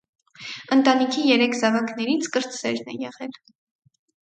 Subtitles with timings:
[0.75, 3.39] Ընտանիքի երեք զավակներից կրտսերն է եղել։